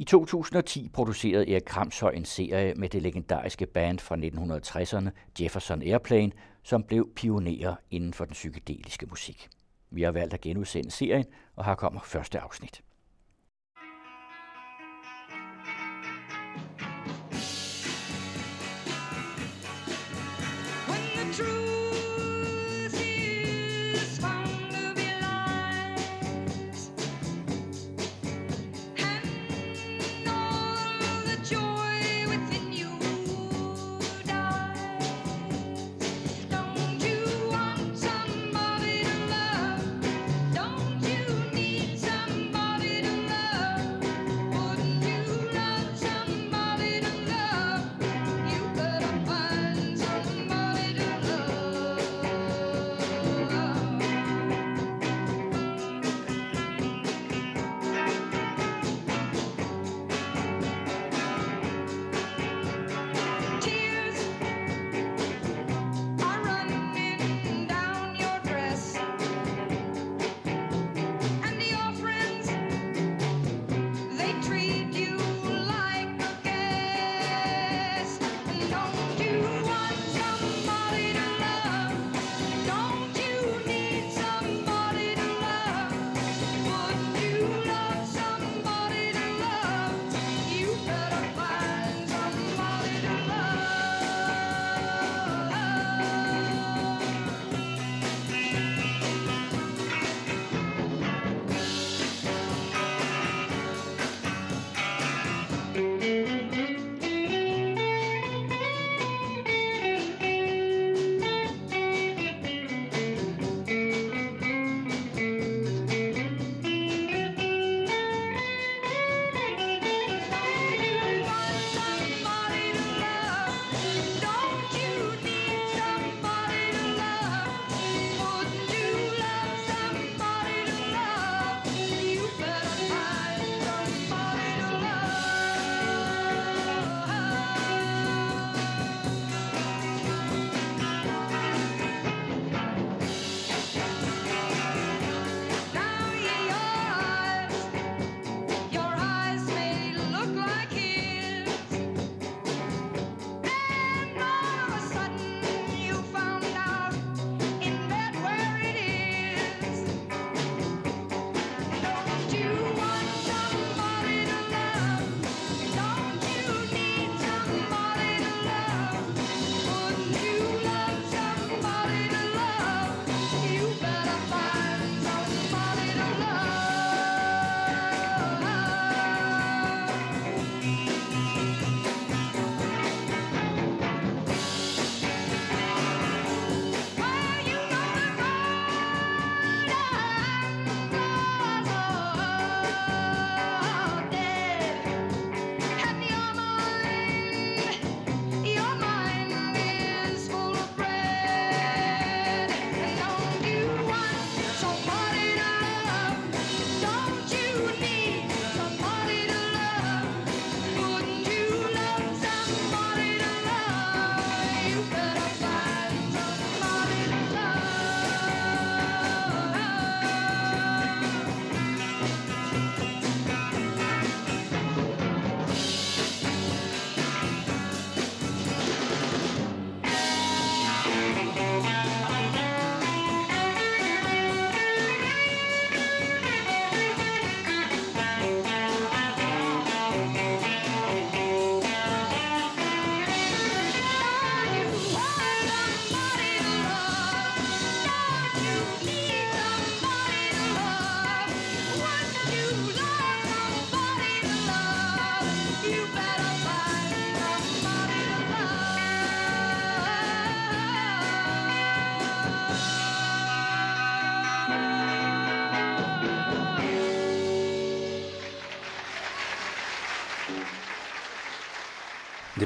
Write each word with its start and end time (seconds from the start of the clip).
I 0.00 0.04
2010 0.04 0.88
producerede 0.88 1.50
Erik 1.50 1.62
Kramshøj 1.66 2.10
en 2.10 2.24
serie 2.24 2.74
med 2.74 2.88
det 2.88 3.02
legendariske 3.02 3.66
band 3.66 3.98
fra 3.98 4.16
1960'erne 4.16 5.10
Jefferson 5.40 5.82
Airplane, 5.82 6.32
som 6.62 6.82
blev 6.82 7.08
pionerer 7.16 7.74
inden 7.90 8.14
for 8.14 8.24
den 8.24 8.32
psykedeliske 8.32 9.06
musik. 9.06 9.48
Vi 9.90 10.02
har 10.02 10.10
valgt 10.10 10.34
at 10.34 10.40
genudsende 10.40 10.90
serien, 10.90 11.24
og 11.56 11.64
her 11.64 11.74
kommer 11.74 12.00
første 12.04 12.40
afsnit. 12.40 12.82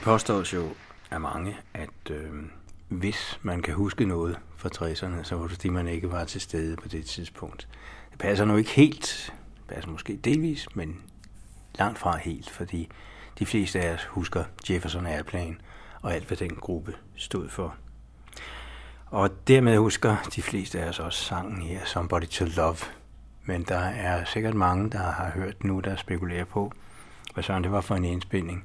Det 0.03 0.07
påstås 0.07 0.55
jo 0.55 0.69
af 1.11 1.21
mange, 1.21 1.57
at 1.75 2.11
øh, 2.11 2.33
hvis 2.89 3.39
man 3.43 3.63
kan 3.63 3.75
huske 3.75 4.05
noget 4.05 4.39
fra 4.57 4.69
60'erne, 4.75 5.23
så 5.23 5.37
var 5.37 5.43
det 5.43 5.51
fordi, 5.51 5.69
man 5.69 5.89
ikke 5.89 6.11
var 6.11 6.25
til 6.25 6.41
stede 6.41 6.77
på 6.77 6.89
det 6.89 7.05
tidspunkt. 7.05 7.69
Det 8.11 8.19
passer 8.19 8.45
nu 8.45 8.57
ikke 8.57 8.71
helt, 8.71 9.33
det 9.57 9.75
passer 9.75 9.91
måske 9.91 10.17
delvis, 10.17 10.77
men 10.77 11.01
langt 11.79 11.99
fra 11.99 12.17
helt, 12.17 12.51
fordi 12.51 12.89
de 13.39 13.47
fleste 13.47 13.81
af 13.81 13.95
os 13.95 14.05
husker 14.05 14.45
Jefferson 14.71 15.07
Airplane 15.07 15.57
og 16.01 16.15
alt, 16.15 16.27
hvad 16.27 16.37
den 16.37 16.57
gruppe 16.57 16.95
stod 17.17 17.49
for. 17.49 17.75
Og 19.07 19.31
dermed 19.49 19.79
husker 19.79 20.17
de 20.37 20.43
fleste 20.43 20.81
af 20.81 20.89
os 20.89 20.99
også 20.99 21.25
sangen 21.25 21.63
her, 21.63 21.81
Somebody 21.85 22.27
to 22.27 22.45
Love. 22.57 22.77
Men 23.45 23.63
der 23.63 23.79
er 23.79 24.25
sikkert 24.25 24.55
mange, 24.55 24.91
der 24.91 24.99
har 25.13 25.31
hørt 25.31 25.65
nu, 25.65 25.81
der 25.81 25.97
spekulerer 25.97 26.45
på, 26.45 26.73
hvad 27.35 27.45
sådan 27.45 27.63
det 27.63 27.73
var 27.73 27.81
for 27.81 27.95
en 27.95 28.05
indspilning. 28.05 28.65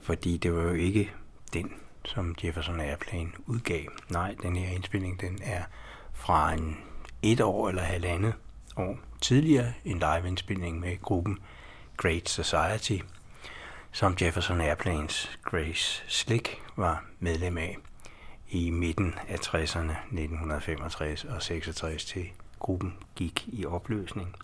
Fordi 0.00 0.36
det 0.36 0.54
var 0.54 0.62
jo 0.62 0.72
ikke 0.72 1.12
den, 1.52 1.72
som 2.04 2.34
Jefferson 2.44 2.80
Airplane 2.80 3.30
udgav. 3.46 3.84
Nej, 4.10 4.34
den 4.42 4.56
her 4.56 4.68
indspilning, 4.74 5.20
den 5.20 5.38
er 5.42 5.62
fra 6.12 6.52
en 6.52 6.78
et 7.22 7.40
år 7.40 7.68
eller 7.68 7.82
halvandet 7.82 8.34
år 8.76 8.98
tidligere 9.20 9.72
en 9.84 9.98
live-indspilning 9.98 10.80
med 10.80 11.02
gruppen 11.02 11.38
Great 11.96 12.28
Society, 12.28 13.04
som 13.92 14.16
Jefferson 14.20 14.60
Airplanes 14.60 15.38
Grace 15.42 16.04
Slick 16.08 16.62
var 16.76 17.04
medlem 17.20 17.58
af 17.58 17.76
i 18.48 18.70
midten 18.70 19.14
af 19.28 19.36
60'erne, 19.36 19.92
1965 19.92 21.24
og 21.24 21.42
66 21.42 22.04
til 22.04 22.30
gruppen 22.58 22.94
gik 23.14 23.44
i 23.46 23.66
opløsning. 23.66 24.36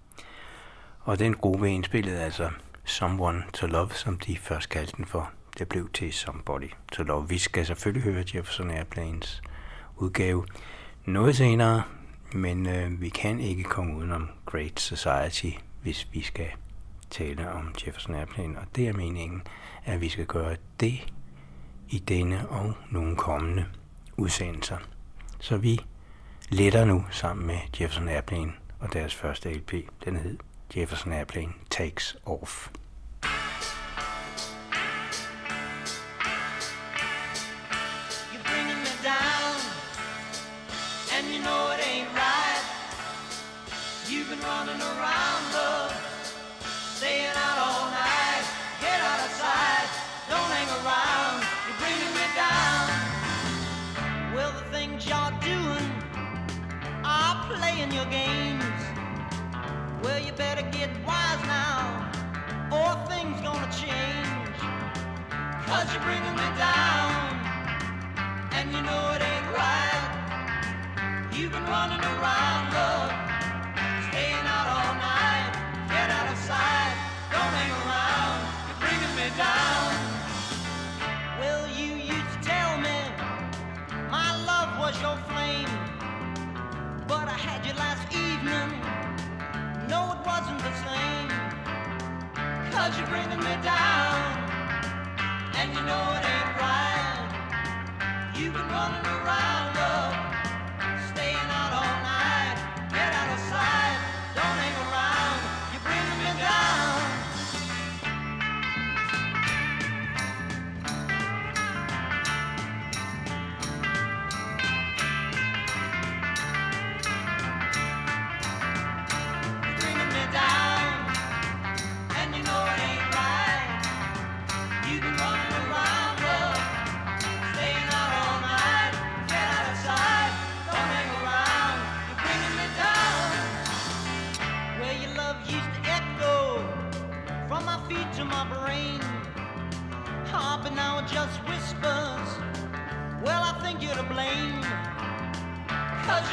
Og 1.00 1.19
den 1.19 1.34
gruppe 1.34 1.70
indspillede 1.70 2.20
altså 2.20 2.50
Someone 2.84 3.44
to 3.55 3.66
Love, 3.66 3.90
som 3.90 4.19
de 4.19 4.37
først 4.37 4.69
kaldte 4.69 4.96
den 4.96 5.05
for. 5.05 5.31
Det 5.58 5.69
blev 5.69 5.90
til 5.93 6.12
Somebody 6.12 6.70
to 6.93 7.02
Love. 7.02 7.28
Vi 7.28 7.38
skal 7.38 7.66
selvfølgelig 7.66 8.12
høre 8.12 8.25
Jefferson 8.34 8.70
Airplanes 8.70 9.43
udgave 9.96 10.46
noget 11.04 11.37
senere, 11.37 11.82
men 12.32 12.66
øh, 12.66 13.00
vi 13.00 13.08
kan 13.08 13.40
ikke 13.40 13.62
komme 13.62 13.96
udenom 13.96 14.28
Great 14.46 14.81
Society, 14.81 15.50
hvis 15.82 16.08
vi 16.12 16.22
skal 16.22 16.49
tale 17.10 17.52
om 17.52 17.75
Jefferson 17.87 18.14
Airplane, 18.14 18.58
og 18.58 18.66
det 18.76 18.88
er 18.88 18.93
meningen, 18.93 19.43
at 19.84 20.00
vi 20.00 20.08
skal 20.08 20.26
gøre 20.26 20.56
det 20.81 21.12
i 21.88 21.98
denne 21.98 22.48
og 22.48 22.72
nogle 22.90 23.16
kommende 23.16 23.66
udsendelser. 24.16 24.78
Så 25.40 25.56
vi 25.56 25.81
letter 26.48 26.84
nu 26.84 27.05
sammen 27.10 27.46
med 27.46 27.58
Jefferson 27.81 28.08
Airplane 28.08 28.52
og 28.81 28.93
deres 28.93 29.14
første 29.14 29.52
LP. 29.52 29.72
Den 30.05 30.16
hed 30.16 30.38
Jefferson 30.76 31.12
Airplane 31.12 31.52
Takes 31.70 32.16
Off. 32.26 32.69
Cause 92.82 92.99
you're 92.99 93.06
bringing 93.06 93.38
me 93.38 93.55
down, 93.62 94.19
and 95.55 95.73
you 95.73 95.81
know 95.82 96.02
it 96.19 96.25
ain't 96.26 96.50
right. 96.58 98.32
You've 98.34 98.55
been 98.55 98.69
running 98.70 99.06
around, 99.06 99.62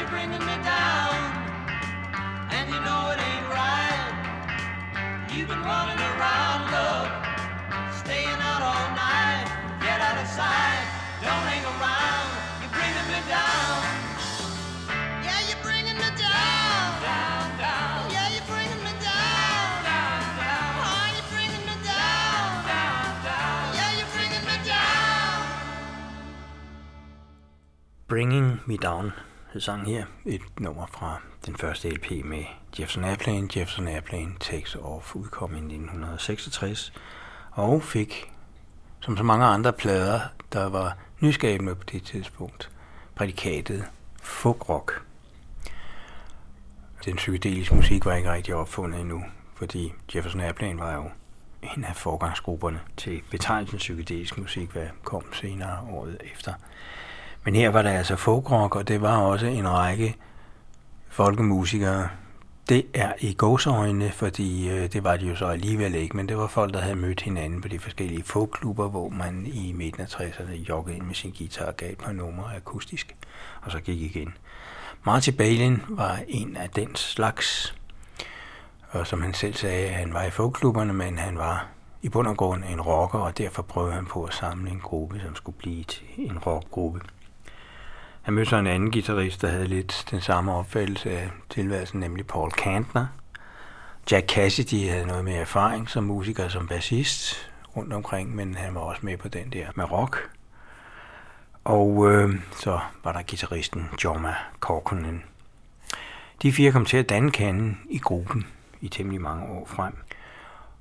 you're 0.00 0.08
bringing 0.08 0.40
me 0.40 0.56
down. 0.64 1.12
And 2.56 2.72
you 2.72 2.80
know 2.80 3.12
it 3.12 3.20
ain't 3.20 3.48
right. 3.52 5.28
You've 5.30 5.48
been 5.48 5.62
running 5.62 6.00
around, 6.00 6.72
love, 6.72 7.08
staying 8.00 8.40
out 8.50 8.62
all 8.62 8.88
night. 8.96 9.44
Get 9.80 10.00
out 10.00 10.16
of 10.16 10.26
sight, 10.26 10.84
don't 11.20 11.44
hang 11.52 11.64
around. 11.76 12.28
You're 12.62 12.72
bringing 12.72 13.08
me 13.12 13.20
down. 13.28 14.00
Bringing 28.08 28.60
me 28.66 28.76
down. 28.76 29.14
Sang 29.58 29.86
her. 29.86 30.04
Et 30.24 30.60
nummer 30.60 30.86
fra 30.86 31.20
den 31.46 31.56
første 31.56 31.90
LP 31.90 32.10
med 32.24 32.44
Jefferson 32.78 33.04
Airplane. 33.04 33.48
Jefferson 33.56 33.88
Airplane 33.88 34.32
Takes 34.40 34.74
Off 34.74 35.16
udkom 35.16 35.52
i 35.52 35.56
1966 35.56 36.92
og 37.50 37.82
fik, 37.82 38.32
som 39.00 39.16
så 39.16 39.22
mange 39.22 39.46
andre 39.46 39.72
plader, 39.72 40.20
der 40.52 40.68
var 40.68 40.96
nyskabende 41.20 41.74
på 41.74 41.84
det 41.84 42.02
tidspunkt, 42.02 42.70
prædikatet 43.14 43.84
folk 44.22 44.68
rock. 44.68 45.02
Den 47.04 47.16
psykedeliske 47.16 47.74
musik 47.74 48.04
var 48.04 48.14
ikke 48.14 48.32
rigtig 48.32 48.54
opfundet 48.54 49.00
endnu, 49.00 49.24
fordi 49.54 49.92
Jefferson 50.14 50.40
Airplane 50.40 50.78
var 50.78 50.94
jo 50.94 51.04
en 51.62 51.84
af 51.84 51.96
forgangsgrupperne 51.96 52.80
til 52.96 53.22
betegnelsen 53.30 53.78
psykedelisk 53.78 54.38
musik, 54.38 54.70
hvad 54.70 54.86
kom 55.02 55.32
senere 55.32 55.78
året 55.90 56.18
efter. 56.32 56.52
Men 57.44 57.54
her 57.54 57.68
var 57.68 57.82
der 57.82 57.90
altså 57.90 58.16
folkrock, 58.16 58.76
og 58.76 58.88
det 58.88 59.00
var 59.00 59.16
også 59.16 59.46
en 59.46 59.68
række 59.68 60.16
folkemusikere. 61.08 62.08
Det 62.68 62.86
er 62.94 63.12
i 63.20 63.34
gåseøjne, 63.34 64.10
fordi 64.10 64.70
øh, 64.70 64.92
det 64.92 65.04
var 65.04 65.16
de 65.16 65.26
jo 65.26 65.36
så 65.36 65.46
alligevel 65.46 65.94
ikke, 65.94 66.16
men 66.16 66.28
det 66.28 66.36
var 66.36 66.46
folk, 66.46 66.74
der 66.74 66.80
havde 66.80 66.96
mødt 66.96 67.20
hinanden 67.20 67.60
på 67.60 67.68
de 67.68 67.78
forskellige 67.78 68.22
folkklubber, 68.22 68.88
hvor 68.88 69.08
man 69.08 69.46
i 69.46 69.72
midten 69.72 70.02
af 70.02 70.06
60'erne 70.06 70.52
joggede 70.68 70.96
ind 70.96 71.04
med 71.04 71.14
sin 71.14 71.34
guitar 71.38 71.64
og 71.64 71.76
gav 71.76 71.92
et 71.92 71.98
par 71.98 72.12
numre 72.12 72.56
akustisk, 72.56 73.16
og 73.62 73.70
så 73.70 73.80
gik 73.80 74.00
igen. 74.00 74.34
Marty 75.04 75.30
Balin 75.30 75.82
var 75.88 76.20
en 76.28 76.56
af 76.56 76.70
den 76.70 76.96
slags, 76.96 77.74
og 78.90 79.06
som 79.06 79.22
han 79.22 79.34
selv 79.34 79.54
sagde, 79.54 79.88
han 79.88 80.14
var 80.14 80.22
i 80.22 80.30
folkklubberne, 80.30 80.92
men 80.92 81.18
han 81.18 81.38
var 81.38 81.68
i 82.02 82.08
bund 82.08 82.28
og 82.28 82.36
grund 82.36 82.64
en 82.64 82.80
rocker, 82.80 83.18
og 83.18 83.38
derfor 83.38 83.62
prøvede 83.62 83.92
han 83.92 84.06
på 84.06 84.24
at 84.24 84.34
samle 84.34 84.70
en 84.70 84.80
gruppe, 84.80 85.20
som 85.20 85.36
skulle 85.36 85.58
blive 85.58 85.84
til 85.84 86.02
en 86.16 86.38
rockgruppe. 86.38 87.00
Jeg 88.30 88.34
mødte 88.34 88.50
så 88.50 88.56
en 88.56 88.66
anden 88.66 88.90
guitarist, 88.90 89.42
der 89.42 89.48
havde 89.48 89.66
lidt 89.66 90.06
den 90.10 90.20
samme 90.20 90.52
opfattelse 90.54 91.10
af 91.10 91.30
tilværelsen, 91.48 92.00
nemlig 92.00 92.26
Paul 92.26 92.50
Kantner. 92.50 93.06
Jack 94.10 94.30
Cassidy 94.30 94.88
havde 94.88 95.06
noget 95.06 95.24
mere 95.24 95.36
erfaring 95.36 95.88
som 95.88 96.04
musiker 96.04 96.48
som 96.48 96.68
bassist 96.68 97.50
rundt 97.76 97.92
omkring, 97.92 98.34
men 98.36 98.54
han 98.54 98.74
var 98.74 98.80
også 98.80 99.00
med 99.02 99.16
på 99.16 99.28
den 99.28 99.52
der 99.52 99.66
med 99.74 99.92
rock. 99.92 100.30
Og 101.64 102.10
øh, 102.10 102.34
så 102.52 102.80
var 103.04 103.12
der 103.12 103.22
guitaristen 103.22 103.88
Jorma 104.04 104.34
Korkunen. 104.60 105.22
De 106.42 106.52
fire 106.52 106.72
kom 106.72 106.84
til 106.84 106.96
at 106.96 107.08
danne 107.08 107.30
kanden 107.30 107.80
i 107.88 107.98
gruppen 107.98 108.46
i 108.80 108.88
temmelig 108.88 109.20
mange 109.20 109.46
år 109.46 109.66
frem. 109.66 109.92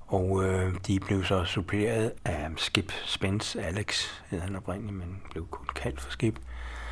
Og 0.07 0.43
øh, 0.45 0.73
de 0.87 0.99
blev 0.99 1.23
så 1.23 1.45
suppleret 1.45 2.11
af 2.25 2.49
Skip 2.57 2.91
Spence, 3.05 3.61
Alex 3.61 4.05
hed 4.29 4.39
han 4.39 4.55
oprindeligt, 4.55 4.97
men 4.97 5.21
blev 5.31 5.47
kun 5.47 5.67
kaldt 5.75 6.01
for 6.01 6.11
Skip. 6.11 6.39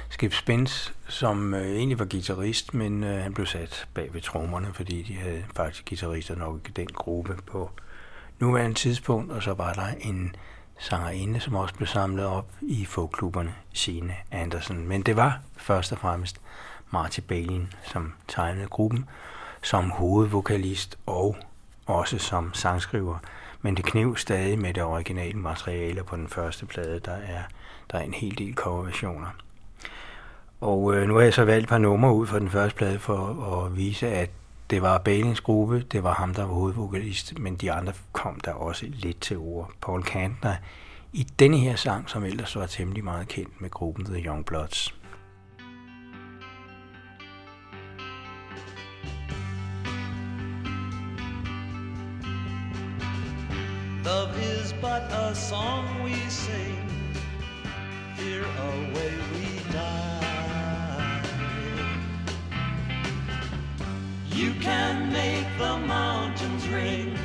Skip 0.09 0.33
Spence, 0.33 0.93
som 1.07 1.53
øh, 1.53 1.75
egentlig 1.75 1.99
var 1.99 2.05
guitarist, 2.05 2.73
men 2.73 3.03
øh, 3.03 3.23
han 3.23 3.33
blev 3.33 3.45
sat 3.45 3.87
bag 3.93 4.13
ved 4.13 4.21
trommerne, 4.21 4.73
fordi 4.73 5.01
de 5.01 5.13
havde 5.13 5.43
faktisk 5.55 5.89
guitarister 5.89 6.35
nok 6.35 6.69
i 6.69 6.71
den 6.71 6.87
gruppe 6.87 7.37
på 7.45 7.71
nuværende 8.39 8.75
tidspunkt, 8.75 9.31
og 9.31 9.43
så 9.43 9.53
var 9.53 9.73
der 9.73 9.87
en 9.99 10.35
sangerinde, 10.79 11.39
som 11.39 11.55
også 11.55 11.75
blev 11.75 11.87
samlet 11.87 12.25
op 12.25 12.51
i 12.61 12.85
folkklubberne, 12.85 13.53
Signe 13.73 14.15
Andersen. 14.31 14.87
Men 14.87 15.01
det 15.01 15.15
var 15.15 15.39
først 15.57 15.91
og 15.91 15.97
fremmest 15.97 16.41
Marty 16.91 17.19
Balin, 17.19 17.73
som 17.83 18.13
tegnede 18.27 18.67
gruppen 18.67 19.05
som 19.61 19.89
hovedvokalist 19.89 20.97
og 21.05 21.37
også 21.85 22.17
som 22.17 22.53
sangskriver. 22.53 23.17
Men 23.61 23.77
det 23.77 23.85
knev 23.85 24.17
stadig 24.17 24.59
med 24.59 24.73
det 24.73 24.83
originale 24.83 25.37
materiale 25.37 26.03
på 26.03 26.15
den 26.15 26.27
første 26.27 26.65
plade, 26.65 26.99
der 26.99 27.11
er, 27.11 27.43
der 27.91 27.97
er 27.97 28.03
en 28.03 28.13
hel 28.13 28.37
del 28.37 28.53
coverversioner. 28.53 29.27
Og 30.61 30.95
øh, 30.95 31.07
nu 31.07 31.15
har 31.15 31.21
jeg 31.21 31.33
så 31.33 31.43
valgt 31.43 31.63
et 31.63 31.69
par 31.69 31.77
numre 31.77 32.13
ud 32.13 32.27
fra 32.27 32.39
den 32.39 32.49
første 32.49 32.77
plade 32.77 32.99
for 32.99 33.17
at 33.65 33.77
vise, 33.77 34.07
at 34.07 34.29
det 34.69 34.81
var 34.81 34.97
Balings 34.97 35.41
gruppe, 35.41 35.79
det 35.91 36.03
var 36.03 36.13
ham, 36.13 36.33
der 36.33 36.43
var 36.43 36.53
hovedvokalist, 36.53 37.39
men 37.39 37.55
de 37.55 37.71
andre 37.71 37.93
kom 38.11 38.39
der 38.39 38.51
også 38.51 38.85
lidt 38.89 39.21
til 39.21 39.37
ord. 39.37 39.71
Paul 39.81 40.03
Kantner 40.03 40.55
i 41.13 41.27
denne 41.39 41.57
her 41.57 41.75
sang, 41.75 42.09
som 42.09 42.23
ellers 42.23 42.55
var 42.55 42.65
temmelig 42.65 43.03
meget 43.03 43.27
kendt 43.27 43.61
med 43.61 43.69
gruppen 43.69 44.05
The 44.05 44.25
Young 44.25 44.45
Bloods. 44.45 44.93
Love 54.05 54.29
is 54.39 54.73
but 54.73 55.03
a 55.11 55.35
song 55.35 56.03
we 56.03 56.15
sing, 56.29 56.89
fear 58.17 58.45
away 58.69 59.13
we 59.33 59.36
You 64.37 64.53
can 64.61 65.11
make 65.11 65.47
the 65.57 65.79
mountains 65.79 66.67
ring, 66.67 67.17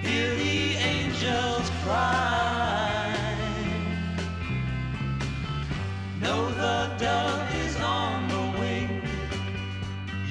hear 0.00 0.32
the 0.36 0.76
angels 0.76 1.68
cry. 1.82 3.34
Know 6.20 6.50
the 6.52 6.94
dove 6.98 7.52
is 7.66 7.74
on 7.80 8.28
the 8.28 8.60
wing, 8.60 9.02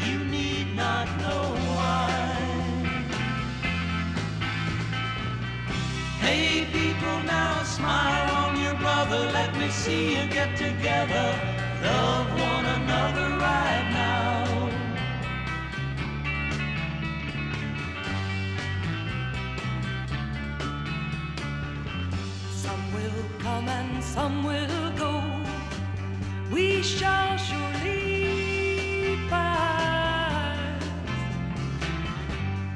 you 0.06 0.20
need 0.20 0.74
not 0.74 1.06
know 1.20 1.44
why. 1.76 2.16
Hey 6.22 6.66
people 6.72 7.20
now 7.24 7.62
smile 7.64 8.30
on 8.46 8.62
your 8.64 8.76
brother. 8.76 9.20
Let 9.34 9.54
me 9.58 9.70
see 9.70 10.16
you 10.16 10.30
get 10.30 10.56
together. 10.56 11.28
Love 11.84 12.30
one 12.40 12.66
another 12.80 13.28
right 13.38 13.90
now 13.92 14.37
some 24.14 24.44
will 24.44 24.92
go. 24.98 25.22
We 26.52 26.82
shall 26.84 27.38
surely 27.38 29.18
pass. 29.30 30.84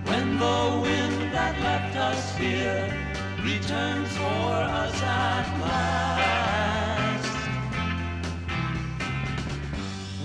When 0.06 0.38
the 0.40 0.80
wind 0.84 1.34
that 1.34 1.56
left 1.62 1.96
us 1.98 2.36
here 2.38 2.94
Returns 3.44 4.10
for 4.18 4.54
us 4.82 5.02
at 5.02 5.48
last 5.62 7.28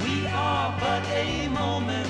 We 0.03 0.27
are 0.29 0.77
but 0.81 1.05
a 1.09 1.49
moment's 1.49 2.06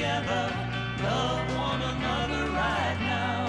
together 0.00 0.46
Love 1.02 1.56
one 1.56 1.82
another 1.82 2.44
right 2.52 2.98
now. 3.00 3.46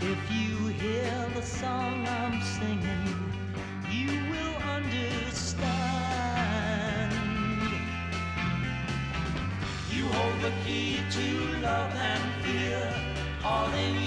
If 0.00 0.20
you 0.32 0.66
hear 0.68 1.30
the 1.34 1.42
song 1.42 2.06
I'm 2.08 2.42
singing 2.42 3.06
You 3.88 4.10
will 4.32 4.56
understand. 4.76 5.70
You 9.90 10.04
hold 10.06 10.40
the 10.42 10.52
key 10.64 10.98
to 11.10 11.26
love 11.62 11.94
and 11.94 12.44
fear, 12.44 12.94
all 13.44 13.72
in 13.72 13.99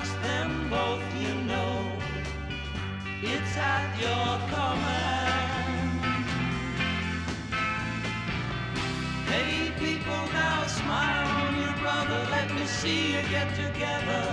key 0.00 0.16
them 0.22 0.70
both, 0.70 1.02
you 1.20 1.34
know. 1.50 1.92
It's 3.22 3.56
at 3.56 3.88
your 4.00 4.32
command. 4.52 6.22
Hey, 9.30 9.72
people, 9.78 10.22
now 10.32 10.66
smile 10.66 11.28
on 11.40 11.52
your 11.62 11.76
brother. 11.82 12.20
Let 12.30 12.54
me 12.54 12.64
see 12.66 13.12
you 13.14 13.22
get 13.28 13.48
together. 13.54 14.24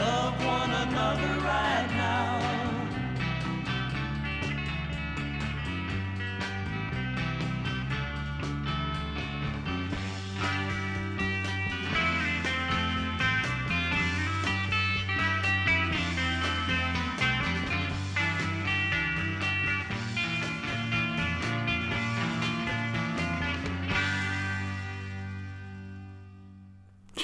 Love 0.00 0.34
one 0.44 0.70
another 0.70 1.32
right 1.52 1.88
now. 2.04 2.17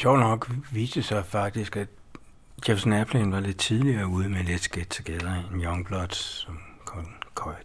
Sjovt 0.05 0.21
nok 0.21 0.51
viste 0.73 1.01
det 1.01 1.05
sig 1.05 1.27
faktisk, 1.27 1.77
at 1.77 1.89
Jefferson 2.69 2.93
Airplane 2.93 3.33
var 3.33 3.41
lidt 3.41 3.59
tidligere 3.59 4.07
ude 4.07 4.29
med 4.29 4.41
Let's 4.41 4.69
Get 4.73 4.89
Together, 4.89 5.35
en 5.53 5.63
Youngbloods, 5.63 6.17
som 6.17 6.59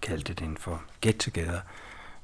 kaldte 0.01 0.33
den 0.33 0.57
for 0.57 0.81
Get 1.01 1.17
Together. 1.17 1.59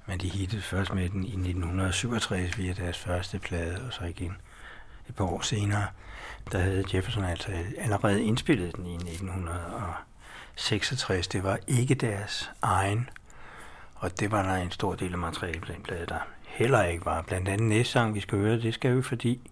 Men 0.05 0.19
de 0.19 0.29
hittede 0.29 0.61
først 0.61 0.93
med 0.93 1.09
den 1.09 1.23
i 1.23 1.27
1967 1.27 2.57
via 2.57 2.73
deres 2.73 2.97
første 2.97 3.39
plade, 3.39 3.81
og 3.87 3.93
så 3.93 4.03
igen 4.03 4.37
et 5.09 5.15
par 5.15 5.25
år 5.25 5.41
senere, 5.41 5.87
der 6.51 6.59
havde 6.59 6.83
Jefferson 6.93 7.25
altså 7.25 7.51
allerede 7.77 8.23
indspillet 8.23 8.75
den 8.75 8.85
i 8.85 8.95
1966. 8.95 11.27
Det 11.27 11.43
var 11.43 11.59
ikke 11.67 11.95
deres 11.95 12.51
egen, 12.61 13.09
og 13.95 14.19
det 14.19 14.31
var 14.31 14.43
der 14.43 14.55
en 14.55 14.71
stor 14.71 14.95
del 14.95 15.11
af 15.11 15.19
materialet 15.19 15.61
på 15.61 15.71
den 15.71 15.81
plade, 15.81 16.05
der 16.05 16.19
heller 16.43 16.83
ikke 16.83 17.05
var. 17.05 17.21
Blandt 17.21 17.49
andet 17.49 17.67
næste 17.67 17.93
sang, 17.93 18.15
vi 18.15 18.19
skal 18.19 18.37
høre, 18.37 18.61
det 18.61 18.73
skal 18.73 18.97
vi, 18.97 19.01
fordi 19.01 19.49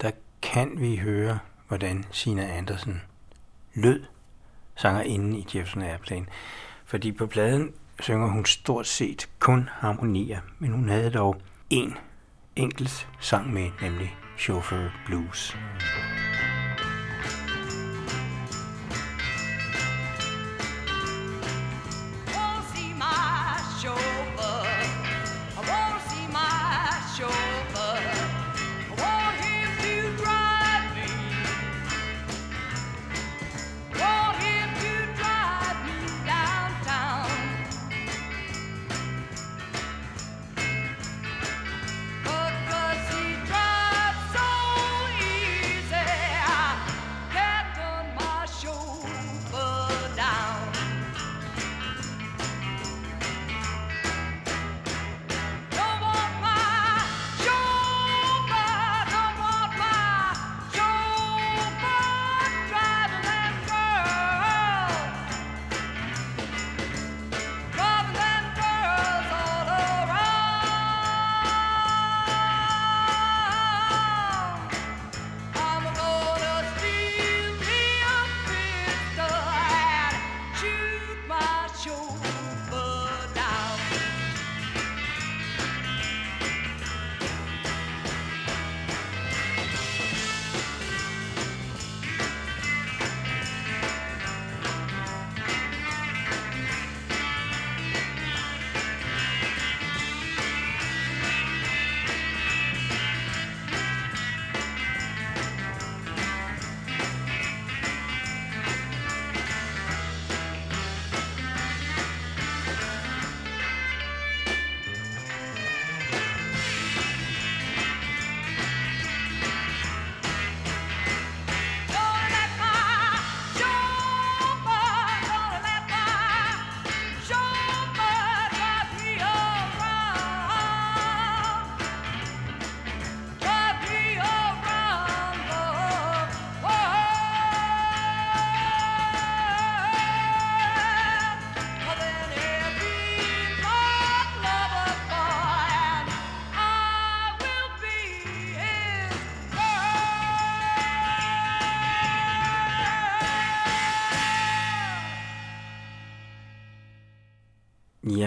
der 0.00 0.10
kan 0.42 0.80
vi 0.80 0.96
høre, 0.96 1.38
hvordan 1.68 2.04
Sina 2.10 2.56
Andersen 2.56 3.02
lød 3.74 4.04
sanger 4.76 5.02
inde 5.02 5.38
i 5.38 5.46
Jefferson 5.54 5.82
Airplane. 5.82 6.26
Fordi 6.84 7.12
på 7.12 7.26
pladen 7.26 7.72
synger 8.00 8.28
hun 8.28 8.44
stort 8.44 8.86
set 8.86 9.28
kun 9.38 9.68
harmonier, 9.72 10.40
men 10.58 10.70
hun 10.70 10.88
havde 10.88 11.10
dog 11.10 11.40
en 11.70 11.96
enkelt 12.56 13.08
sang 13.20 13.52
med, 13.52 13.70
nemlig 13.82 14.16
Chauffeur 14.38 14.92
Blues. 15.06 15.56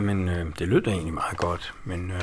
Jamen, 0.01 0.29
øh, 0.29 0.45
det 0.59 0.67
lød 0.67 0.81
da 0.81 0.89
egentlig 0.91 1.13
meget 1.13 1.37
godt, 1.37 1.73
men 1.83 2.11
øh, 2.11 2.21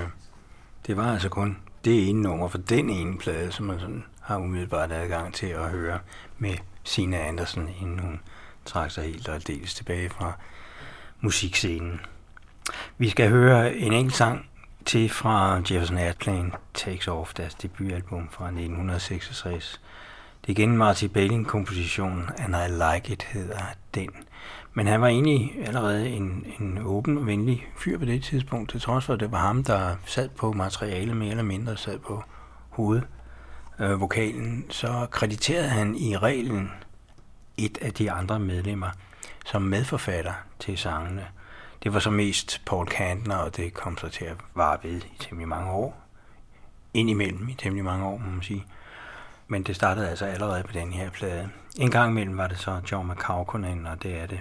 det 0.86 0.96
var 0.96 1.12
altså 1.12 1.28
kun 1.28 1.58
det 1.84 2.08
ene 2.08 2.22
nummer 2.22 2.48
for 2.48 2.58
den 2.58 2.90
ene 2.90 3.18
plade, 3.18 3.52
som 3.52 3.66
man 3.66 3.80
sådan 3.80 4.04
har 4.20 4.38
umiddelbart 4.38 4.92
adgang 4.92 5.34
til 5.34 5.46
at 5.46 5.70
høre 5.70 5.98
med 6.38 6.54
Sina 6.84 7.16
Andersen, 7.16 7.68
inden 7.80 7.98
hun 7.98 8.20
trak 8.64 8.90
sig 8.90 9.04
helt 9.04 9.28
og 9.28 9.34
aldeles 9.34 9.74
tilbage 9.74 10.10
fra 10.10 10.32
musikscenen. 11.20 12.00
Vi 12.98 13.08
skal 13.08 13.30
høre 13.30 13.74
en 13.74 13.92
enkelt 13.92 14.16
sang 14.16 14.46
til 14.84 15.08
fra 15.08 15.54
Jefferson 15.70 15.98
Airplane 15.98 16.50
Takes 16.74 17.08
Off, 17.08 17.34
deres 17.34 17.54
debutalbum 17.54 18.28
fra 18.30 18.44
1966. 18.44 19.80
Det 20.40 20.48
er 20.48 20.52
igen 20.52 20.76
Marty 20.76 21.04
Bailing-kompositionen, 21.04 22.30
And 22.38 22.54
I 22.56 22.68
Like 22.68 23.12
It 23.12 23.22
hedder 23.22 23.62
den. 23.94 24.10
Men 24.78 24.86
han 24.86 25.00
var 25.00 25.08
egentlig 25.08 25.54
allerede 25.66 26.08
en, 26.08 26.46
en 26.60 26.78
åben 26.84 27.18
og 27.18 27.26
venlig 27.26 27.68
fyr 27.76 27.98
på 27.98 28.04
det 28.04 28.22
tidspunkt, 28.22 28.70
til 28.70 28.80
trods 28.80 29.04
for, 29.04 29.14
at 29.14 29.20
det 29.20 29.32
var 29.32 29.38
ham, 29.38 29.64
der 29.64 29.96
sad 30.06 30.28
på 30.28 30.52
materiale 30.52 31.14
mere 31.14 31.30
eller 31.30 31.42
mindre, 31.42 31.76
sad 31.76 31.98
på 31.98 32.22
hovedvokalen, 32.70 34.58
øh, 34.58 34.70
så 34.70 35.06
krediterede 35.10 35.68
han 35.68 35.96
i 35.96 36.16
reglen 36.16 36.70
et 37.56 37.78
af 37.82 37.92
de 37.92 38.10
andre 38.10 38.38
medlemmer 38.38 38.88
som 39.46 39.62
medforfatter 39.62 40.32
til 40.58 40.78
sangene. 40.78 41.26
Det 41.82 41.94
var 41.94 42.00
så 42.00 42.10
mest 42.10 42.62
Paul 42.66 42.86
Kantner, 42.86 43.36
og 43.36 43.56
det 43.56 43.74
kom 43.74 43.98
så 43.98 44.08
til 44.08 44.24
at 44.24 44.36
vare 44.54 44.78
ved 44.82 44.96
i 44.96 45.16
temmelig 45.18 45.48
mange 45.48 45.70
år. 45.70 46.00
Indimellem 46.94 47.48
i 47.48 47.54
temmelig 47.54 47.84
mange 47.84 48.06
år, 48.06 48.18
må 48.18 48.30
man 48.30 48.42
sige. 48.42 48.64
Men 49.48 49.62
det 49.62 49.76
startede 49.76 50.08
altså 50.08 50.24
allerede 50.24 50.62
på 50.62 50.72
den 50.72 50.92
her 50.92 51.10
plade. 51.10 51.48
En 51.78 51.90
gang 51.90 52.10
imellem 52.10 52.38
var 52.38 52.48
det 52.48 52.58
så 52.58 52.80
John 52.92 53.08
McCaukonen, 53.08 53.86
og 53.86 54.02
det 54.02 54.20
er 54.20 54.26
det 54.26 54.40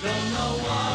don't 0.00 0.32
know 0.32 0.62
what 0.62 0.87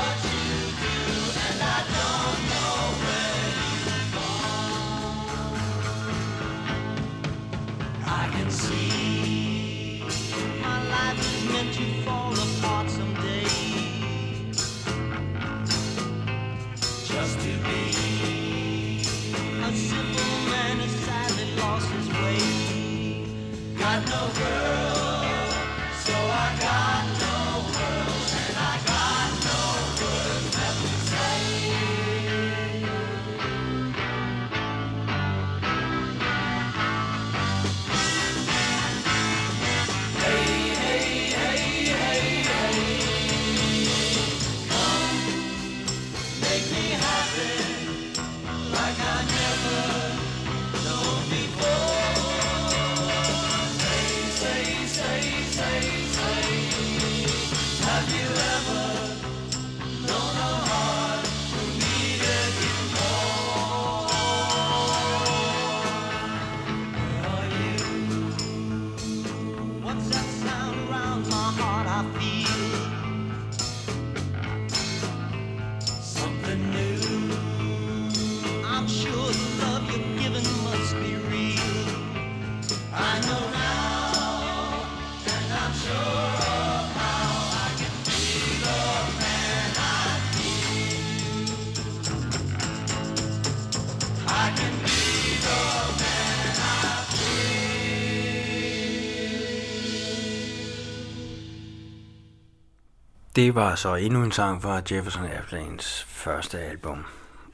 Det 103.43 103.56
var 103.56 103.75
så 103.75 103.95
endnu 103.95 104.23
en 104.23 104.32
sang 104.32 104.62
fra 104.62 104.82
Jefferson 104.91 105.25
Airplanes 105.25 106.03
første 106.03 106.60
album, 106.60 107.06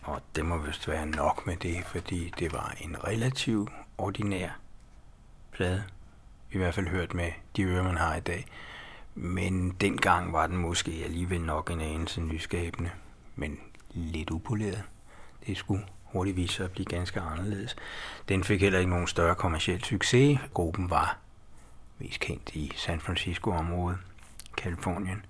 og 0.04 0.21
det 0.36 0.45
må 0.45 0.58
vist 0.58 0.88
være 0.88 1.06
nok 1.06 1.47
med 1.47 1.58
det, 1.58 1.86
fordi 1.86 2.34
det 2.39 2.54
var 2.54 2.75
en 2.82 3.04
relativ 3.08 3.67
ordinær 3.97 4.49
plade, 5.52 5.84
i 6.52 6.58
hvert 6.58 6.73
fald 6.73 6.88
hørt 6.88 7.13
med 7.13 7.32
de 7.56 7.63
ører, 7.63 7.84
man 7.84 7.97
har 7.97 8.15
i 8.15 8.19
dag. 8.19 8.45
Men 9.15 9.69
dengang 9.82 10.34
var 10.34 10.47
den 10.47 10.58
måske 10.58 11.02
alligevel 11.06 11.41
nok 11.41 11.71
en 11.71 11.82
anelse 11.82 12.21
nyskabende, 12.21 12.91
men 13.36 13.60
lidt 13.93 14.32
upoleret. 14.32 14.84
Det 15.47 15.58
skulle 15.58 15.86
hurtigt 16.04 16.38
vise 16.38 16.54
sig 16.54 16.65
at 16.65 16.71
blive 16.71 16.86
ganske 16.86 17.21
anderledes. 17.21 17.75
Den 18.28 18.43
fik 18.43 18.62
heller 18.62 18.80
ikke 18.80 18.91
nogen 18.91 19.08
større 19.08 19.36
kommersiel 19.36 19.84
succes. 19.84 20.39
Gruppen 20.54 20.89
var 20.89 21.17
mest 21.99 22.19
kendt 22.19 22.49
i 22.54 22.71
San 22.75 22.99
Francisco-området, 22.99 23.97
Kalifornien. 24.58 25.25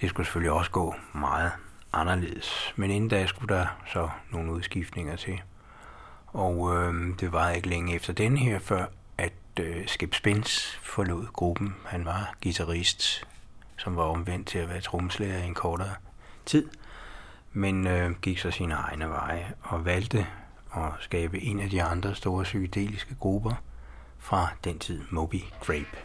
Det 0.00 0.08
skulle 0.08 0.26
selvfølgelig 0.26 0.52
også 0.52 0.70
gå 0.70 0.94
meget 1.14 1.52
anderledes. 1.92 2.72
Men 2.76 2.90
inden 2.90 3.10
da 3.10 3.26
skulle 3.26 3.54
der 3.54 3.66
så 3.92 4.08
nogle 4.30 4.52
udskiftninger 4.52 5.16
til. 5.16 5.40
Og 6.26 6.76
øh, 6.76 7.18
det 7.20 7.32
var 7.32 7.50
ikke 7.50 7.68
længe 7.68 7.94
efter 7.94 8.12
den 8.12 8.36
her, 8.36 8.58
før 8.58 8.86
at 9.18 9.32
øh, 9.60 9.88
Skip 9.88 10.14
Spence 10.14 10.78
forlod 10.82 11.26
gruppen. 11.32 11.74
Han 11.84 12.04
var 12.04 12.34
guitarist, 12.42 13.28
som 13.76 13.96
var 13.96 14.02
omvendt 14.02 14.48
til 14.48 14.58
at 14.58 14.68
være 14.68 14.80
tromslærer 14.80 15.42
i 15.42 15.46
en 15.46 15.54
kortere 15.54 15.94
tid. 16.46 16.68
Men 17.52 17.86
øh, 17.86 18.12
gik 18.22 18.38
så 18.38 18.50
sine 18.50 18.74
egne 18.74 19.08
veje 19.08 19.54
og 19.62 19.84
valgte 19.84 20.26
at 20.76 20.92
skabe 21.00 21.40
en 21.40 21.60
af 21.60 21.70
de 21.70 21.82
andre 21.82 22.14
store 22.14 22.44
psykedeliske 22.44 23.14
grupper 23.20 23.54
fra 24.18 24.48
den 24.64 24.78
tid, 24.78 25.00
Moby 25.10 25.42
Grape. 25.60 25.96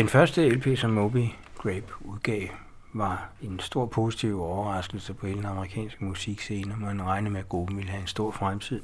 Den 0.00 0.08
første 0.08 0.48
LP, 0.48 0.78
som 0.78 0.90
Moby 0.90 1.26
Grape 1.58 1.86
udgav, 2.00 2.48
var 2.92 3.28
en 3.42 3.60
stor 3.60 3.86
positiv 3.86 4.42
overraskelse 4.42 5.14
på 5.14 5.26
hele 5.26 5.38
den 5.38 5.46
amerikanske 5.46 6.04
musikscene. 6.04 6.76
Man 6.76 7.02
regnede 7.02 7.32
med, 7.32 7.40
at 7.40 7.48
gruppen 7.48 7.76
ville 7.76 7.90
have 7.90 8.00
en 8.00 8.06
stor 8.06 8.30
fremtid. 8.30 8.80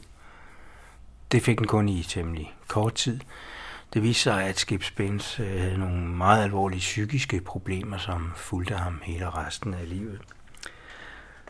Det 1.33 1.43
fik 1.43 1.59
den 1.59 1.67
kun 1.67 1.89
i 1.89 2.03
temmelig 2.03 2.55
kort 2.69 2.95
tid. 2.95 3.21
Det 3.95 4.03
viste 4.03 4.23
sig, 4.23 4.45
at 4.45 4.59
Skip 4.59 4.83
Spence 4.83 5.43
øh, 5.43 5.61
havde 5.61 5.79
nogle 5.79 6.07
meget 6.07 6.45
alvorlige 6.45 6.81
psykiske 6.81 7.41
problemer, 7.41 7.99
som 7.99 8.33
fulgte 8.37 8.75
ham 8.75 9.01
hele 9.03 9.31
resten 9.31 9.75
af 9.75 9.89
livet. 9.89 10.21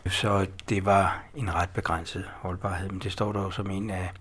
Så 0.05 0.47
det 0.69 0.85
var 0.85 1.23
en 1.35 1.53
ret 1.53 1.69
begrænset 1.69 2.25
holdbarhed, 2.35 2.89
men 2.89 2.99
det 2.99 3.11
står 3.11 3.31
dog 3.31 3.53
som 3.53 3.71
en 3.71 3.89
af, 3.89 4.11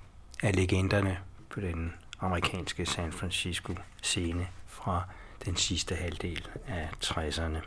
af 0.43 0.57
legenderne 0.57 1.19
på 1.51 1.61
den 1.61 1.93
amerikanske 2.21 2.87
San 2.87 3.13
Francisco 3.13 3.75
scene 4.03 4.47
fra 4.67 5.03
den 5.47 5.57
sidste 5.57 5.95
halvdel 5.95 6.49
af 6.69 6.89
60'erne. 7.05 7.59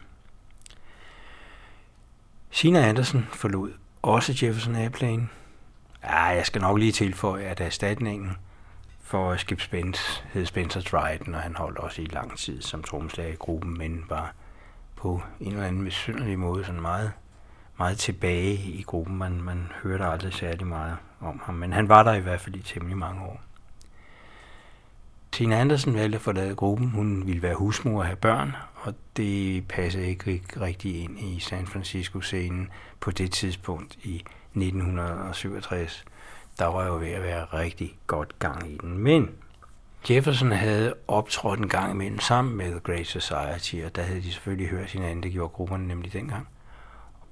Sina 2.52 2.88
Andersen 2.88 3.28
forlod 3.34 3.74
også 4.02 4.40
Jefferson 4.42 4.76
Airplane. 4.76 5.30
Ja, 6.04 6.24
jeg 6.24 6.46
skal 6.46 6.62
nok 6.62 6.78
lige 6.78 6.92
tilføje, 6.92 7.44
at 7.44 7.62
erstatningen 7.62 8.38
for 9.02 9.38
Skip 9.38 9.62
Spence 9.62 10.24
hed 10.34 10.46
Spencer 10.46 10.82
Dryden, 10.82 11.36
og 11.36 11.42
han 11.42 11.56
holdt 11.56 11.78
også 11.78 12.02
i 12.02 12.06
lang 12.06 12.38
tid 12.38 12.62
som 12.62 12.84
tromslag 12.84 13.34
i 13.34 13.36
gruppen, 13.36 13.78
men 13.78 14.06
var 14.10 14.34
på 14.96 15.22
en 15.40 15.52
eller 15.52 15.68
anden 15.68 15.86
besynderlig 15.86 16.40
måde 16.40 16.66
sådan 16.66 16.82
meget, 16.82 17.12
meget 17.78 17.98
tilbage 17.98 18.54
i 18.54 18.82
gruppen. 18.82 19.18
Man, 19.18 19.42
man 19.42 19.72
hørte 19.84 20.06
aldrig 20.06 20.34
særlig 20.34 20.68
meget 20.68 20.98
om 21.22 21.42
ham, 21.44 21.56
men 21.56 21.74
han 21.74 21.90
var 21.90 22.04
der 22.04 22.14
i 22.14 22.20
hvert 22.20 22.42
fald 22.42 22.56
i 22.56 22.62
temmelig 22.62 22.98
mange 22.98 23.22
år. 23.22 23.42
Tina 25.32 25.60
Andersen 25.60 25.94
valgte 25.94 26.16
at 26.16 26.22
forlade 26.22 26.56
gruppen. 26.56 26.90
Hun 26.90 27.28
ville 27.28 27.42
være 27.42 27.56
husmor 27.56 28.00
og 28.00 28.06
have 28.06 28.16
børn, 28.16 28.56
og 28.76 28.94
det 29.18 29.68
passede 29.68 30.08
ikke 30.08 30.42
rigtig 30.62 31.04
ind 31.04 31.20
i 31.20 31.40
San 31.40 31.68
Francisco-scenen 31.68 32.70
på 33.00 33.12
det 33.12 33.32
tidspunkt 33.32 33.96
i 34.04 34.16
1967. 34.56 36.06
Der 36.60 36.66
var 36.66 36.88
jo 36.88 36.96
ved 36.96 37.10
at 37.10 37.24
være 37.24 37.46
rigtig 37.46 37.98
godt 38.08 38.40
gang 38.40 38.72
i 38.72 38.78
den. 38.82 38.98
Men 38.98 39.30
Jefferson 40.10 40.52
havde 40.52 40.94
optrådt 41.08 41.60
en 41.60 41.70
gang 41.70 41.92
imellem 41.92 42.20
sammen 42.20 42.58
med 42.58 42.72
The 42.72 42.80
Great 42.80 43.08
Society, 43.08 43.76
og 43.86 43.96
der 43.96 44.02
havde 44.02 44.22
de 44.22 44.32
selvfølgelig 44.32 44.70
hørt 44.70 44.92
hinanden. 44.92 45.24
Det 45.24 45.32
gjorde 45.32 45.50
grupperne 45.50 45.88
nemlig 45.88 46.14
dengang. 46.14 46.48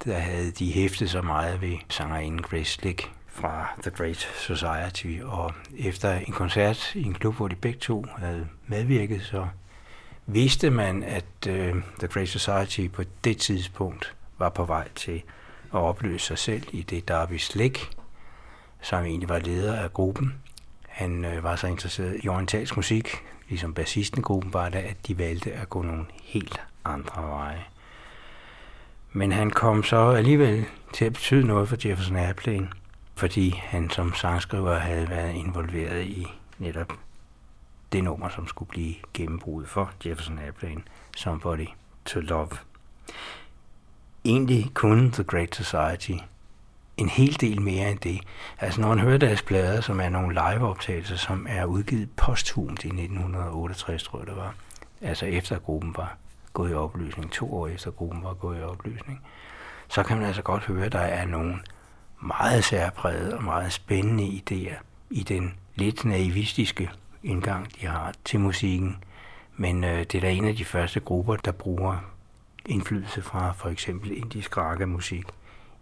Der 0.04 0.18
havde 0.18 0.50
de 0.50 0.72
hæftet 0.72 1.10
så 1.10 1.22
meget 1.22 1.60
ved 1.60 1.76
sangerinden 1.88 2.42
Grace 2.42 2.72
Slick, 2.72 3.12
fra 3.28 3.68
The 3.82 3.90
Great 3.90 4.28
Society, 4.36 5.20
og 5.22 5.52
efter 5.78 6.12
en 6.12 6.32
koncert 6.32 6.94
i 6.94 7.02
en 7.02 7.14
klub, 7.14 7.34
hvor 7.34 7.48
de 7.48 7.54
begge 7.54 7.78
to 7.78 8.06
havde 8.18 8.48
medvirket, 8.66 9.22
så 9.22 9.46
vidste 10.26 10.70
man, 10.70 11.02
at 11.02 11.46
øh, 11.48 11.74
The 11.98 12.08
Great 12.08 12.28
Society 12.28 12.88
på 12.92 13.02
det 13.24 13.38
tidspunkt 13.38 14.14
var 14.38 14.48
på 14.48 14.64
vej 14.64 14.88
til 14.94 15.22
at 15.74 15.78
opløse 15.78 16.26
sig 16.26 16.38
selv 16.38 16.62
i 16.72 16.82
det 16.82 17.08
Darby 17.08 17.36
Slick, 17.36 17.90
som 18.82 19.04
egentlig 19.04 19.28
var 19.28 19.38
leder 19.38 19.76
af 19.76 19.92
gruppen. 19.92 20.34
Han 20.88 21.24
øh, 21.24 21.44
var 21.44 21.56
så 21.56 21.66
interesseret 21.66 22.20
i 22.24 22.28
orientalsk 22.28 22.76
musik, 22.76 23.08
ligesom 23.48 23.74
bassisten 23.74 24.22
gruppen 24.22 24.52
var 24.52 24.68
det, 24.68 24.78
at 24.78 25.06
de 25.06 25.18
valgte 25.18 25.52
at 25.52 25.70
gå 25.70 25.82
nogle 25.82 26.04
helt 26.22 26.60
andre 26.84 27.22
veje. 27.22 27.64
Men 29.12 29.32
han 29.32 29.50
kom 29.50 29.82
så 29.82 30.10
alligevel 30.10 30.64
til 30.92 31.04
at 31.04 31.12
betyde 31.12 31.46
noget 31.46 31.68
for 31.68 31.76
Jefferson 31.84 32.16
Airplane, 32.16 32.68
fordi 33.18 33.50
han 33.50 33.90
som 33.90 34.14
sangskriver 34.14 34.78
havde 34.78 35.08
været 35.08 35.34
involveret 35.34 36.04
i 36.04 36.26
netop 36.58 36.92
det 37.92 38.04
nummer, 38.04 38.28
som 38.28 38.46
skulle 38.46 38.68
blive 38.68 38.94
gennembrudet 39.14 39.68
for 39.68 39.90
Jefferson 40.06 40.38
Airplane, 40.38 40.82
Somebody 41.16 41.66
to 42.04 42.20
Love. 42.20 42.50
Egentlig 44.24 44.70
kunne 44.74 45.12
The 45.12 45.24
Great 45.24 45.54
Society 45.54 46.12
en 46.96 47.08
hel 47.08 47.40
del 47.40 47.62
mere 47.62 47.90
end 47.90 47.98
det. 47.98 48.20
Altså 48.58 48.80
når 48.80 48.88
man 48.88 48.98
hører 48.98 49.18
deres 49.18 49.42
plader, 49.42 49.80
som 49.80 50.00
er 50.00 50.08
nogle 50.08 50.34
liveoptagelser, 50.34 51.16
som 51.16 51.46
er 51.48 51.64
udgivet 51.64 52.10
posthumt 52.16 52.84
i 52.84 52.88
1968, 52.88 54.02
tror 54.02 54.18
jeg 54.18 54.26
det 54.26 54.36
var, 54.36 54.54
altså 55.00 55.26
efter 55.26 55.58
gruppen 55.58 55.94
var 55.96 56.16
gået 56.52 56.70
i 56.70 56.74
opløsning, 56.74 57.32
to 57.32 57.54
år 57.54 57.68
efter 57.68 57.90
gruppen 57.90 58.24
var 58.24 58.34
gået 58.34 58.58
i 58.58 58.62
opløsning, 58.62 59.20
så 59.88 60.02
kan 60.02 60.16
man 60.16 60.26
altså 60.26 60.42
godt 60.42 60.64
høre, 60.64 60.84
at 60.84 60.92
der 60.92 60.98
er 60.98 61.26
nogen, 61.26 61.62
meget 62.20 62.64
særpræget 62.64 63.32
og 63.32 63.44
meget 63.44 63.72
spændende 63.72 64.24
idéer 64.24 64.82
i 65.10 65.22
den 65.22 65.54
lidt 65.74 66.04
naivistiske 66.04 66.90
indgang, 67.22 67.80
de 67.80 67.86
har 67.86 68.14
til 68.24 68.40
musikken. 68.40 68.96
Men 69.56 69.84
øh, 69.84 69.98
det 69.98 70.14
er 70.14 70.20
da 70.20 70.30
en 70.30 70.44
af 70.44 70.56
de 70.56 70.64
første 70.64 71.00
grupper, 71.00 71.36
der 71.36 71.52
bruger 71.52 71.96
indflydelse 72.66 73.22
fra 73.22 73.52
for 73.52 73.68
eksempel 73.68 74.16
indisk 74.16 74.56
musik 74.86 75.24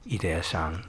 i 0.04 0.16
deres 0.16 0.46
sang. 0.46 0.84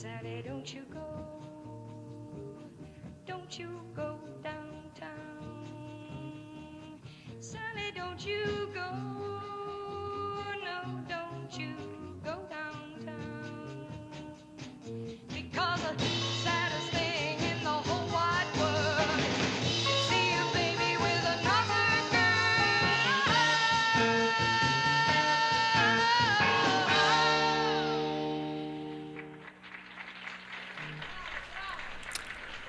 Sally, 0.00 0.42
don't 0.46 0.72
you 0.74 0.80
go. 0.90 1.04
Don't 3.26 3.58
you 3.58 3.82
go 3.94 4.18
downtown. 4.42 5.10
Sally, 7.38 7.92
don't 7.94 8.24
you 8.24 8.70
go. 8.72 9.09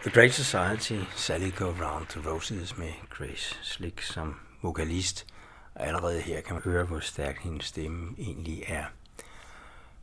The 0.01 0.09
Great 0.09 0.33
Society, 0.33 1.03
Sally 1.15 1.51
Go 1.55 1.65
Round 1.65 2.05
to 2.05 2.19
Roses 2.31 2.77
med 2.77 2.91
Grace 3.09 3.55
Slick 3.61 4.01
som 4.01 4.35
vokalist. 4.61 5.25
Og 5.75 5.87
allerede 5.87 6.21
her 6.21 6.41
kan 6.41 6.53
man 6.53 6.63
høre, 6.63 6.85
hvor 6.85 6.99
stærk 6.99 7.39
hendes 7.39 7.65
stemme 7.65 8.15
egentlig 8.17 8.63
er. 8.67 8.83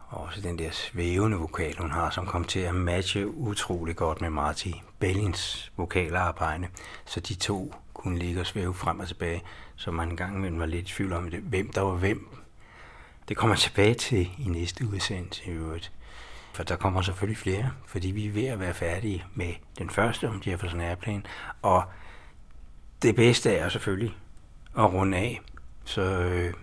Og 0.08 0.20
også 0.20 0.40
den 0.40 0.58
der 0.58 0.70
svævende 0.70 1.36
vokal, 1.36 1.76
hun 1.78 1.90
har, 1.90 2.10
som 2.10 2.26
kom 2.26 2.44
til 2.44 2.60
at 2.60 2.74
matche 2.74 3.28
utrolig 3.28 3.96
godt 3.96 4.20
med 4.20 4.30
Marty 4.30 4.68
Bellins 4.98 5.72
vokalarbejde. 5.76 6.68
Så 7.04 7.20
de 7.20 7.34
to 7.34 7.74
kunne 7.94 8.18
ligge 8.18 8.40
og 8.40 8.46
svæve 8.46 8.74
frem 8.74 9.00
og 9.00 9.08
tilbage, 9.08 9.42
så 9.76 9.90
man 9.90 10.08
engang 10.08 10.36
imellem 10.36 10.58
var 10.58 10.66
lidt 10.66 10.90
i 10.90 10.92
tvivl 10.94 11.12
om, 11.12 11.24
hvem 11.42 11.72
der 11.72 11.80
var 11.80 11.94
hvem. 11.94 12.28
Det 13.28 13.36
kommer 13.36 13.56
tilbage 13.56 13.94
til 13.94 14.30
i 14.38 14.48
næste 14.48 14.86
udsendelse 14.86 15.44
i 15.44 15.50
øvrigt. 15.50 15.92
For 16.52 16.62
der 16.62 16.76
kommer 16.76 17.02
selvfølgelig 17.02 17.38
flere, 17.38 17.70
fordi 17.86 18.10
vi 18.10 18.26
er 18.26 18.32
ved 18.32 18.46
at 18.46 18.60
være 18.60 18.74
færdige 18.74 19.24
med 19.34 19.52
den 19.78 19.90
første 19.90 20.28
om 20.28 20.42
Jefferson 20.46 20.80
Airplane. 20.80 21.22
Og 21.62 21.84
det 23.02 23.16
bedste 23.16 23.54
er 23.54 23.68
selvfølgelig 23.68 24.16
at 24.78 24.92
runde 24.92 25.16
af, 25.16 25.40
så 25.84 26.02
øh, 26.02 26.54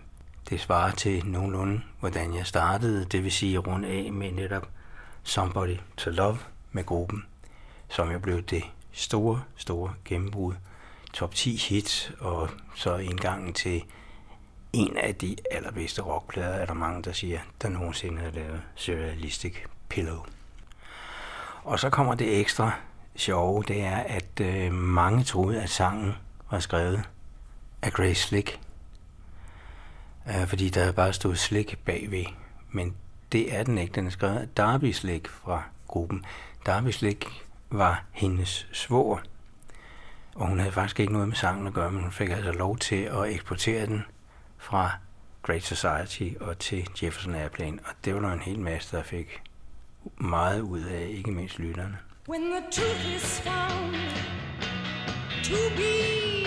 det 0.50 0.62
svarer 0.62 0.92
til 0.92 1.26
nogenlunde, 1.26 1.82
hvordan 2.00 2.36
jeg 2.36 2.48
startede. 2.48 3.06
Det 3.06 3.24
vil 3.24 3.32
sige 3.32 3.58
at 3.58 3.68
runde 3.68 3.88
af 3.88 4.14
med 4.14 4.32
netop 4.32 4.70
Somebody 5.24 5.78
to 5.98 6.10
Love 6.10 6.38
med 6.72 6.86
gruppen, 6.86 7.26
som 7.90 8.12
jo 8.12 8.20
blev 8.20 8.42
det 8.42 8.64
store, 8.92 9.44
store 9.56 9.94
gennembrud. 10.06 10.54
Top 11.14 11.36
10 11.36 11.56
hits, 11.56 12.12
og 12.20 12.50
så 12.76 12.98
indgangen 12.98 13.54
til 13.54 13.84
en 14.74 14.98
af 14.98 15.16
de 15.16 15.36
allerbedste 15.52 16.02
rockplader, 16.02 16.56
er 16.56 16.66
der 16.66 16.74
mange, 16.74 17.04
der 17.04 17.12
siger, 17.12 17.40
der 17.62 17.70
nogensinde 17.70 18.22
har 18.22 18.32
lavet 18.32 18.62
Surrealistic 18.76 19.56
Pillow. 19.96 20.26
Og 21.64 21.80
så 21.80 21.90
kommer 21.90 22.16
det 22.16 22.40
ekstra 22.40 22.72
sjove, 23.16 23.64
det 23.68 23.82
er, 23.82 23.98
at 23.98 24.40
øh, 24.42 24.74
mange 24.74 25.24
troede, 25.24 25.62
at 25.62 25.70
sangen 25.70 26.14
var 26.52 26.60
skrevet 26.60 27.10
af 27.82 27.94
Grace 27.94 28.22
Slick. 28.22 28.60
Øh, 30.28 30.48
fordi 30.48 30.70
der 30.70 30.92
bare 30.92 31.14
stod 31.14 31.36
Slick 31.36 31.78
bagved. 31.78 32.26
Men 32.72 32.96
det 33.32 33.56
er 33.56 33.64
den 33.64 33.78
ikke. 33.78 33.94
Den 33.96 34.06
er 34.06 34.12
skrevet 34.12 34.38
af 34.38 34.48
Darby 34.58 34.92
Slick 34.92 35.28
fra 35.28 35.64
gruppen. 35.88 36.26
Darby 36.66 36.90
Slick 36.90 37.26
var 37.70 38.04
hendes 38.12 38.68
svoger. 38.74 39.18
Og 40.36 40.48
hun 40.48 40.60
havde 40.60 40.72
faktisk 40.72 41.00
ikke 41.00 41.14
noget 41.14 41.28
med 41.28 41.36
sangen 41.36 41.68
at 41.68 41.74
gøre, 41.74 41.92
men 41.92 42.02
hun 42.02 42.12
fik 42.12 42.30
altså 42.30 42.52
lov 42.52 42.78
til 42.78 43.04
at 43.04 43.30
eksportere 43.30 43.86
den 43.86 44.04
fra 44.58 44.92
Great 45.44 45.64
Society 45.64 46.38
og 46.42 46.60
til 46.60 46.88
Jefferson 47.04 47.36
Airplane. 47.36 47.80
Og 47.86 47.92
det 48.06 48.16
var 48.16 48.20
der 48.20 48.32
en 48.32 48.40
hel 48.40 48.60
masse, 48.60 48.98
der 48.98 49.04
fik 49.04 49.42
meget 50.18 50.62
ud 50.62 50.82
af, 50.82 51.08
ikke 51.10 51.32
mindst 51.32 51.60
lytterne. 51.60 51.98
When 52.30 52.42
the 52.42 52.62
truth 52.72 53.16
is 53.16 53.40
found 53.40 53.96
to 55.44 55.56
be 55.78 56.45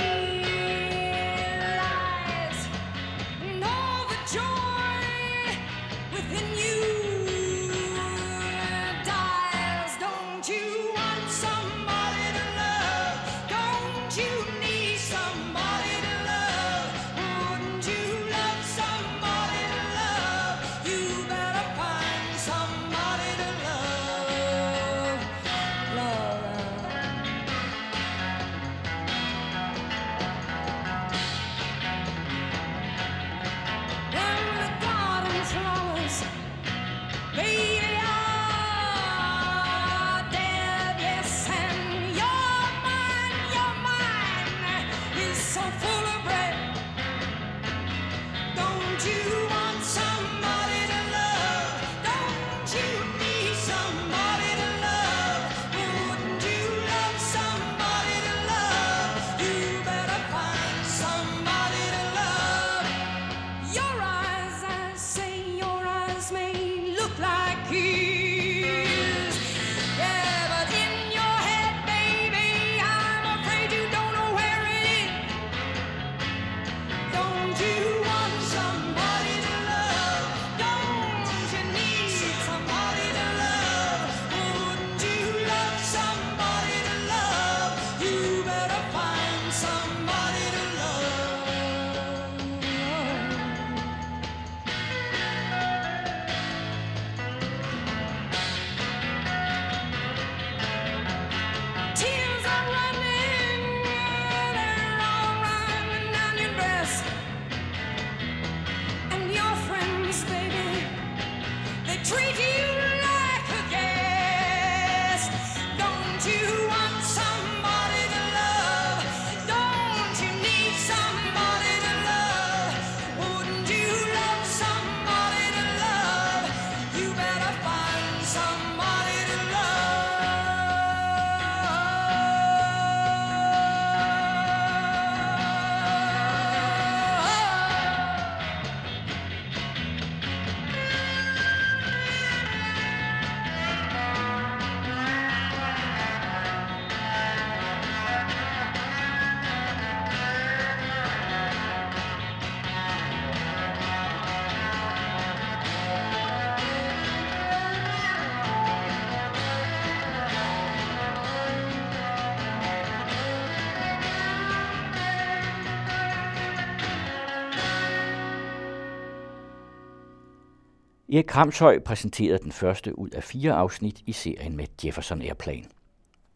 Erik 171.18 171.26
Kramshøj 171.26 171.78
præsenterede 171.78 172.38
den 172.38 172.52
første 172.52 172.98
ud 172.98 173.10
af 173.10 173.24
fire 173.24 173.52
afsnit 173.52 174.00
i 174.06 174.12
serien 174.12 174.56
med 174.56 174.66
Jefferson 174.84 175.22
Airplane. 175.22 175.64